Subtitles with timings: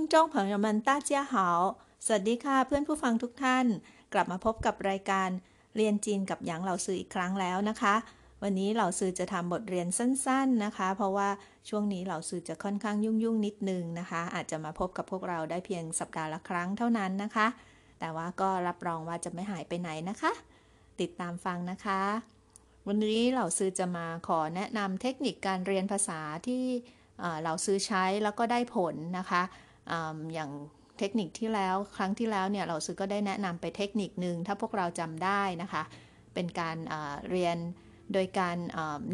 [0.00, 1.34] 听众朋友们大家好
[2.04, 3.66] สวัสดีค่ะเพื่อนผู้ฟังทุกท่าน
[4.12, 5.28] กลับมาพบกับรายการ
[5.76, 7.94] เรียนจีนกับหยางเหล่าซืออีกครั้งแล้วนะคะ
[8.42, 11.28] วันนี้เหล่าซือจะทำบทเรียนสั้นๆนะคะ เพราะว่า
[11.68, 17.46] ช่วงนี้เหล่าซือจะค่อนข้างยุ่งๆนิดนึงนะคะ อาจจะมาพบกับพวกเราได้เพียงสัปดาห์ละครั้งเท่านั้นนะคะ
[18.00, 20.32] แต่ว่าก็รับรองว่าจะไม่หายไปไหนนะคะ
[21.00, 22.00] ติดตามฟังนะคะ
[22.86, 26.64] วันนี้เหล่าซือจะมาขอแนะนำเทคนิคการเรียนภาษาที่
[27.44, 29.42] เราซื้อใช้แล้วก็ได้ผลนะคะ
[30.33, 30.51] อย่าง
[30.99, 35.83] เทคนิคที่แล้วครั้งที่แล้วเนี่ยเราซื้อก็ได้แนะนำไปเทคนิคหนึ่งถ้าพวกเราจำได้นะคะ
[36.33, 36.77] เป็นการ
[37.29, 37.57] เรียน
[38.13, 38.57] โดยการ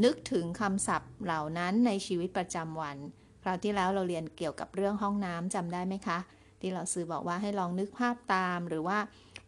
[0.03, 2.97] นึกถึงคำศัพท์เหล่านั้นในชีวิตประจำวัน
[3.43, 6.17] คราวที่แล้วเราเรียนเกี่ยวกับเรื่องห้องน้ำจำได้ไหมคะ
[6.61, 8.97] ที่เราซื้อบอกว่าให้ลองนึกภาพตามหรือว่า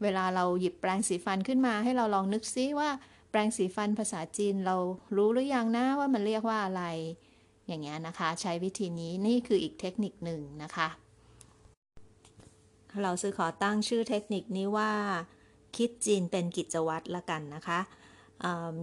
[0.01, 2.89] เวลาเราหยิบแปรงสีฟันขึ้นมา ให้เราลองนึกซิว่า
[3.31, 4.75] แปรงสีฟันภาษาจีนเรา
[5.17, 6.83] รู้หรือยังนะว่ามันเรียกว่าอะไร
[7.67, 10.87] อย่างเงี้ยนะคะ ใช้วิธีนี้นี่คืออีกเทคนิคหนึ่งนะคะ
[13.03, 14.91] เหล่าซือขอตั้งชื่อเทคนิคนี้ว่า
[15.75, 17.79] คิดจีนเป็นกิจวัตรละกันนะคะ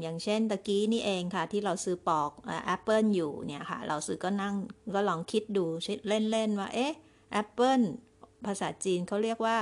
[0.03, 2.31] อย่างเช่นตะกี้นี่เองค่ะ ที่เหล่าซือปอก
[2.67, 4.55] แอปเปิลอยู่เนี่ยค่ะ เหล่าซือก็นั่ง
[4.95, 5.65] ก็ลองคิดดู
[6.09, 6.93] เล่น ๆ ว่า เอ๊ะ
[7.33, 7.81] แอปเปิล
[8.47, 9.57] ภาษาจีนเขาเรียกว่า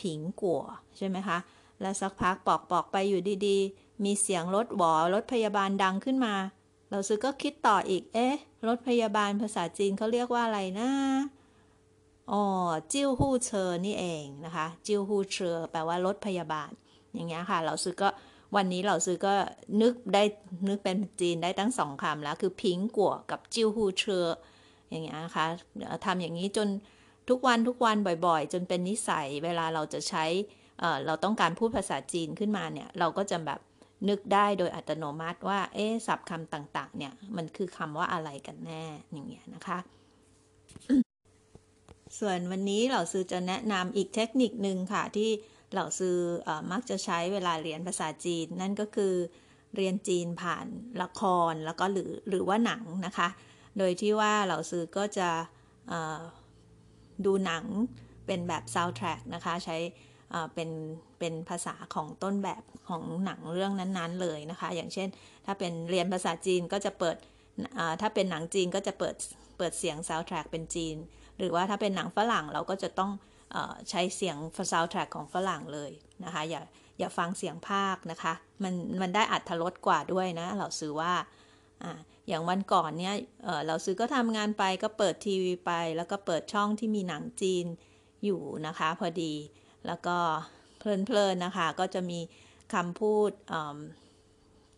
[0.00, 0.62] ผิงกัว
[0.96, 1.38] ใช่ไหมคะ
[1.80, 6.34] แล้วสักพักปอกปอกไปอยู่ดีๆ มีเสียงรถหวอรถพยาบาลดังขึ้นมา
[6.90, 8.36] เราซื้อก็คิดต่ออีก เอ๊ะ
[8.66, 10.90] รถพยาบาลภาษาจีนเขาเรียกว่าอะไรนะ
[12.30, 12.42] อ๋อ
[12.92, 16.70] จิ้วฮู้เชอนี่เองนะคะ จิ้วฮู้เชอแปลว่ารถพยาบาล
[17.14, 18.08] อย่างเงี้ยค่ะ เราซื้อก็
[18.56, 19.34] วันนี้เราซื้อก็
[19.82, 20.22] นึกได้
[20.68, 24.26] นึกเป็นจีนได้ทั้งสองคำแล้ว คือพิงกัวกับจิ้วฮู้เชอ
[24.90, 25.46] อย่างเงี้ยนะคะ
[26.04, 26.68] ทำอย่างนี้จน
[27.28, 30.24] ทุกวันทุกวันบ่อยๆ จนเป็นนิสัยเวลาเราจะใช้
[31.06, 33.60] เราต้องการพูดภาษาจีนขึ้นมาเนี่ย เราก็จะแบบ
[34.08, 39.78] นึกได้โดยอัตโนมัติว่า เอ๊ศัพท์คำต่าง ๆ เนี่ย มันคือคำว่าอะไรกันแน่อย่างเงี้ยนะคะ
[42.18, 45.30] ส่วนวันนี้เหล่าซื้อจะแนะนำอีกเทคนิคหนึ่งค่ะ ที่
[45.72, 46.16] เหล่าซื้อ
[46.48, 49.14] อมักจะใช้เวลาเรียนภาษาจีน นั่นก็คือ
[49.76, 50.66] เรียนจีนผ่าน
[51.02, 53.28] ละครแล้วก็หรือหรือว่าหนังนะคะ
[53.78, 55.28] โดยที่ว่าเหล่าซือก็จะ
[57.24, 57.64] ดูหนัง
[58.26, 59.76] เป็นแบบซาวด์แทร็กนะคะใช้
[60.54, 60.70] เป็น
[61.18, 65.08] เป็นภาษาของต้นแบบของหนังเรื่องนั้นๆเลยนะคะ อย่างเช่น
[65.46, 67.16] ถ้าเป็นเรียนภาษาจีนก็จะเปิด
[68.00, 69.14] ถ้าเป็นหนังจีนก็จะเปิด
[69.58, 70.96] เปิดเสียงซาวด์แทร็กเป็นจีน
[71.38, 73.10] หรือว่าถ้าเป็นหนังฝรั่งเราก็จะต้อง
[73.90, 74.36] ใช้เสียง
[74.72, 75.90] ซาวด์แทร็กของฝรั่งเลย
[76.24, 76.62] นะคะ อย่า
[76.98, 78.32] อย่าฟังเสียงภาคนะคะ
[78.62, 81.14] มันมันได้อัตรสกว่าด้วยนะ เราซื้อว่า
[82.28, 87.66] อย่างวันก่อนเนี่ยเเราซื้อก็ทำงานไปก็เปิดทีวีไป แล้วก็เปิดช่องที่มีหนังจีน
[88.24, 89.34] อยู่นะคะ พอดี
[89.86, 90.16] แล้วก็
[90.78, 92.20] เพลินๆนะคะ ก็จะมี
[92.74, 93.30] คำพูด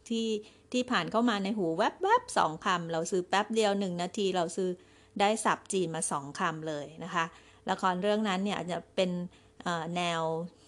[0.09, 0.29] ที่
[0.73, 4.69] ที่ผ่านเข้ามาในหูแวบๆสองคำเราซื้อแป๊บเดียวหนึ่งนาทีเราซื้อ
[5.21, 7.25] ได้สับจีนมาสองคำเลยนะคะ
[7.71, 9.11] ละครเรื่องนั้นเนี่ยจะเป็น
[9.97, 10.23] แนว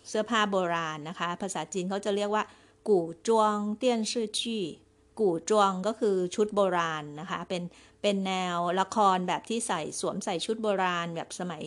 [0.09, 2.45] เสื้อผ้าโบราณนะคะ ภาษาจีนเขาจะเรียกว่า
[2.89, 4.65] กู่จวงเตี้ยนชื่อจี้
[5.21, 7.63] กู่จวงก็คือชุดโบราณนะคะ เป็น
[8.03, 11.63] เป็นแนวละครแบบที่ใส่สวมใส่ชุดโบราณแบบสมัย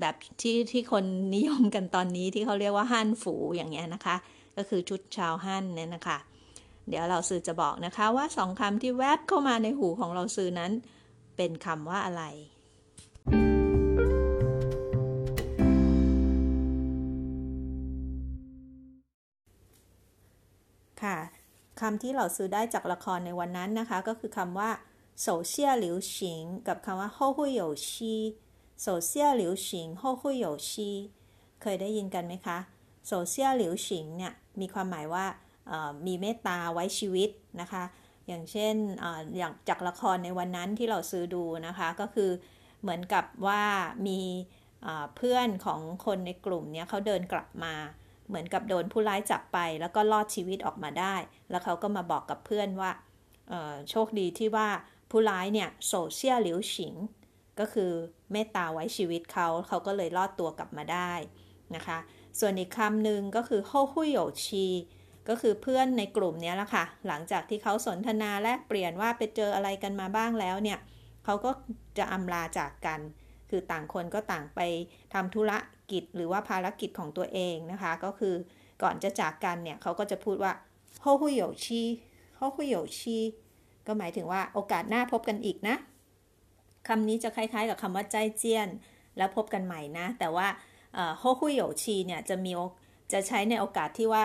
[0.00, 1.04] แบบที่ที่คน
[1.34, 4.16] นิยมกันตอนนี้ที่เขาเรียกว่าฮั่นฝูอย่างเงี้ยนะคะ
[4.56, 6.18] ก็คือชุดชาวฮั่นเนี่ยนะคะ
[6.88, 10.72] เดี๋ยวเราสื่อจะบอกนะคะว่าสองคำที่แวบเข้ามาในหูของเราสื่อนั้น
[11.36, 12.24] เป็นคำว่าอะไร
[21.02, 21.18] ค่ะ
[21.80, 24.70] คำที่เราซื้อได้จากละครในวันนั้นนะคะ ก็คือคำว่า
[25.22, 28.14] โซเชียหลิวฉิงกับคำว่าโฮหุยโยชี
[28.82, 30.90] โซเชียลหลิวฉิงโฮคุยโยชี
[31.62, 32.58] เคยได้ยินกันไหมคะ
[33.08, 35.24] โซเชียลหลิวฉิงเนี่ยมีความหมายว่า
[36.06, 37.30] มีเมตตาไว้ชีวิต
[37.60, 37.82] นะคะ
[38.28, 38.74] อย่างเช่น
[39.36, 42.30] อย่างจากละครในวันนั้นที่เราซื้อดูนะคะ ก็คือ
[42.82, 43.62] เหมือนกับว่า
[44.06, 44.20] มี
[45.16, 47.74] เพื่อนของคนในกลุ่มนี้เขาเดินกลับมา
[48.28, 51.14] เหมือนกับโดนผู้ร้ายจับไป แล้วก็รอดชีวิตออกมาได้
[51.50, 52.90] แล้วเขาก็มาบอกกับเพื่อนว่า
[53.90, 54.68] โชคดีที่ว่า
[55.10, 56.94] ผู้ร้ายเนี่ยโซเชียลหลิวฉิง
[57.58, 57.92] ก็คือ
[58.32, 61.12] เมตตาไว้ชีวิตเขาเขาก็เลยรอดตัวกลับมาได้
[61.74, 61.98] นะคะ
[62.40, 64.66] ส่วนอีกคำหนึ่งก็คือโฮฮุยโยชี
[65.28, 70.78] ก็คือเพื่อนในกลุ่มนี้แหละค่ะ หลังจากที่เขาสนทนาแลกเปลี่ยนว่าไปเจออะไรกันมาบ้างแล้วเนี่ย
[71.24, 71.50] เขาก็
[71.98, 73.00] จะอำลาจากกัน
[73.50, 74.60] คือต่างคนก็ต่างไป
[75.14, 75.52] ทำธุร
[75.90, 78.34] กิจหรือว่าภารกิจของตัวเองนะคะ ก็คือ
[78.82, 80.52] ก่อนจะจากกันเนี่ยเขาก็จะพูดว่า
[81.02, 81.82] โฮฮุยโยชี
[82.36, 83.18] โฮฮุยโยชี
[83.86, 85.76] ก็หมายถึงว่าโอกาสหน้าพบกันอีกนะ
[86.88, 88.68] คำนี้จะคล้ายๆ กับคำว่าใจเจียน
[89.16, 90.46] แล้วพบกันใหม่นะ แต่ว่า
[91.18, 92.52] โฮคุยโยชีเนี่ยจะมี
[93.12, 94.24] จะใช้ในโอกาสที่ว่า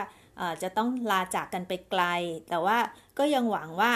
[0.63, 2.03] จะต้องลาจากกันไปไกล
[2.50, 2.77] แต่ว่า
[3.19, 3.91] ก็ยังหวังว่า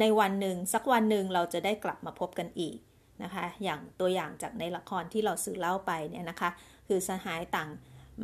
[0.00, 2.76] ในวันหนึ่งสักวันหนึ่งเราจะได้กลับมาพบกันอีก
[3.22, 6.50] นะคะ อย่างตัวอย่างจากในละครที่เราสื่อเล่าไปเนี่ยนะคะ
[6.88, 7.70] คือสหายต่าง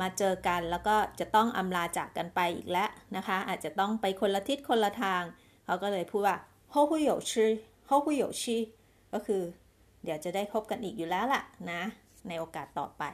[0.00, 5.22] มาเจอกันแล้วก็จะต้องอำลาจากกันไปอีกแล้วนะคะ อาจจะต้องไปคนละทิศคนละทาง
[5.64, 6.36] เขาก็เลยพูดว่า
[6.70, 7.46] โฮฮุโยชิ
[7.86, 8.58] โฮฮุโยชิ
[9.12, 9.42] ก็คือ
[10.04, 11.82] เดี๋ยวจะได้พบกันอีกอยู่แล้วล่ะนะ
[12.28, 13.04] ในโอกาสต่อไป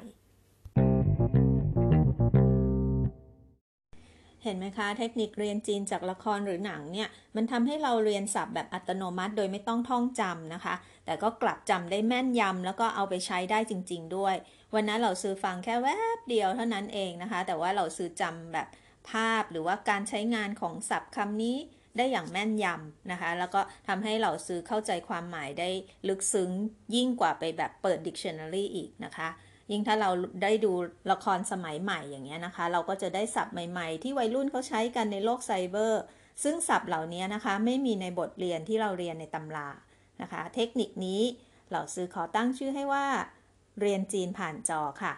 [4.45, 14.35] เห็นไหมคะ เทคนิคเรียนจีนจากละครหรือหนังเนี่ย มันทำให้เราเรียนศัพท์แบบอัตโนมัติโดยไม่ต้องท่องจำนะคะ แต่ก็กลับจำได้แม่นยำแล้วก็เอาไปใช้ได้จริง ๆ ด้วย
[14.75, 18.69] วันนั้นเราซื้อฟังแค่แวบเดียวเท่านั้นเองนะคะ แต่ว่าเราซื้อจำแบบ
[19.11, 21.57] ภาพหรือว่าการใช้งานของศัพท์คำนี้
[21.97, 25.69] ได้อย่างแม่นยำนะคะ แล้วก็ทำให้เราซื้อเข้าใจความหมายได้
[26.09, 26.51] ลึกซึ้ง
[26.95, 29.29] ยิ่งกว่าไปแบบเปิด dictionary อีกนะคะ
[29.71, 30.11] ยิ่งถ้าเรา
[30.43, 30.73] ได้ดู
[31.11, 36.03] ละครสมัยใหม่อย่างเงี้ยนะคะ เราก็จะได้ศัพท์ใหม่ ๆ ที่วัยรุ่นเขาใช้กันในโลกไซเบอร์
[36.43, 39.69] ซึ่งศัพท์เหล่านี้นะคะ ไม่มีในบทเรียนที่เราเรียนในตำรา
[40.23, 41.23] นะคะ เทคนิคนี้
[41.73, 43.07] เราซื้อขอตั้งชื่อให้ว่า
[43.81, 45.15] เรียนจีนผ่านจอค่ะ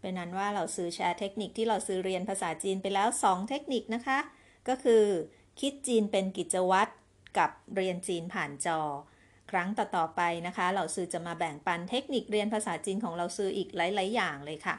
[0.00, 4.18] เป็นนั้นว่าเราซื้อแชร์เทคนิคที่เราซื้อเรียนภาษาจีนไปแล้ว 2 เทคนิคนะคะ
[4.68, 5.04] ก็คือ
[5.60, 6.92] คิดจีนเป็นกิจวัตร
[7.38, 8.80] กับเรียนจีนผ่านจอ
[9.50, 14.76] ครั้งต่อๆไปนะคะเราซื้อจะมาแบ่งปันเทคนิคเรียนภาษาจีนของเราซื้ออีกหลายๆอย่างเลยค่ะ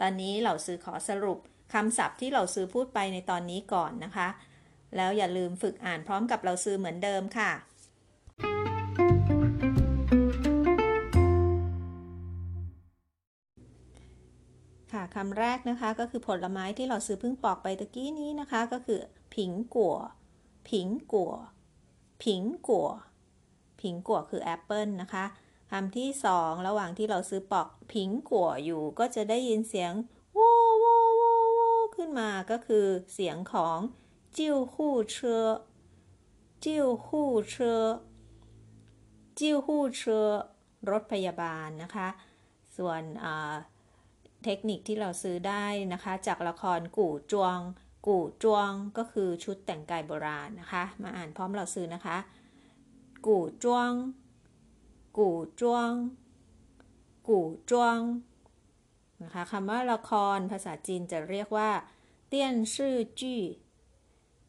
[0.00, 1.38] ตอนนี้เราซื้อขอสรุป
[1.74, 4.28] คำศัพท์ที่เราซื้อพูดไปในตอนนี้ก่อนนะคะ
[4.96, 7.52] แล้วอย่าลืมฝึกอ่านพร้อมกับเราซื้อเหมือนเดิมค่ะ
[14.92, 19.00] ค่ะคำแรกนะคะก็คือผลไม้ที่เราซื้อเพิ่งปอกไปตะกี้นี้นะคะ ก็คือ
[19.34, 19.96] ผิงกัว
[20.70, 21.32] ผิงกัว
[22.24, 22.88] ผิงกัว
[23.80, 25.24] ผิงกัวคือแอปเปิลนะคะ
[25.70, 29.92] คำที่สองระหว่างที่เราซื้อปอกผิงกัวอยู่ก็จะได้ยินเสียง
[30.36, 30.50] ว้
[30.80, 33.78] โว้โว้โว้ขึ้นมาก็คือเสียงของ
[34.36, 35.46] จิ้วหู่เชอ
[36.64, 37.84] จิ้วหู่เชอ
[39.38, 40.26] จิ้วหู่เชอ
[40.90, 42.08] รถพยาบาลนะคะ
[42.76, 43.02] ส่วน
[44.44, 47.58] เทคนิคที่เราซื้อได้นะคะ จากละครกู่จวง
[48.06, 52.16] กู่จวงก็คือชุดแต่งกายโบราณนะคะ มาอ่านพร้อมเราซื้อนะคะ
[53.26, 53.92] กู่จวง
[55.18, 55.92] กู่จวง
[57.28, 57.98] กู่จวง
[59.22, 61.70] นะคะคำว่าละครภาษาจีนจะเรียกว่า
[62.28, 63.42] เตี้ยนชื่อจี้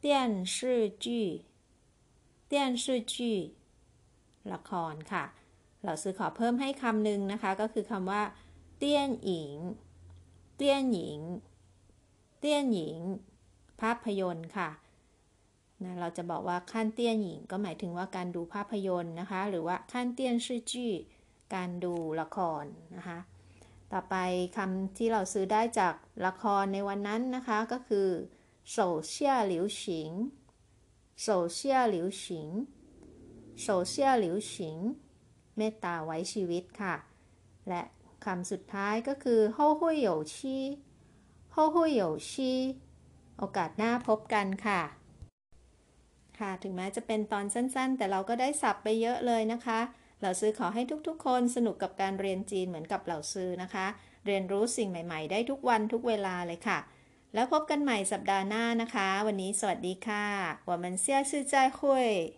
[0.00, 1.26] เตี้ยนชื่อจี้
[2.46, 3.38] เตี้ยนชื่อจี้
[4.52, 5.24] ละครค่ะ
[5.84, 8.22] เราซื้อขอเพิ่มให้คำหนึ่งนะคะ ก็คือคำว่า
[8.78, 9.54] เตี้ยนหญิง
[10.56, 11.18] เตี้ยนหญิง
[12.38, 12.98] เตี้ยนหญิง
[13.80, 14.68] ภาพยนตร์ค่ะ
[15.84, 20.92] นะเราจะบอกว่าขั้นเตี้ยนหญิงก็หมายถึงว่าการดูภาพยนตร์นะคะ หรือว่าขั้นเตี้ยนชื่อจี้
[21.54, 22.64] การดูละคร
[22.96, 23.18] นะคะ
[23.92, 24.16] ต่อไป
[24.56, 25.94] คำที่เราซื้อได้จาก
[26.26, 28.08] ละครในวันนั้นนะคะก็คือ
[28.72, 30.10] โซเชียหลิวฉิง
[31.22, 32.48] โซเชียหลิวฉิง
[33.62, 34.78] โซเชียหลิวฉิง
[35.56, 36.94] เมตตาไว้ชีวิตค่ะ
[37.68, 37.82] และ
[38.24, 40.58] คำสุดท้ายก็คือโฮหุยโยชี
[41.52, 42.52] โฮหุยโยชี
[43.38, 44.80] โอกาสหน้าพบกันค่ะ
[46.39, 49.79] ค่ะ ถึงแม้จะเป็นตอนสั้นๆ แต่เราก็ได้สับไปเยอะเลยนะคะ
[50.21, 53.87] เราซื้อขอให้ทุกๆ คนสนุกกับการเรียนจีนเหมือนกับเราซื้อนะคะ
[54.25, 56.79] เรียนรู้สิ่งใหม่ๆ ได้ทุกวันทุกเวลาเลยค่ะ
[57.33, 60.25] แล้วพบกันใหม่สัปดาห์หน้านะคะ วันนี้สวัสดีค่ะ
[60.69, 62.36] 我们下次再会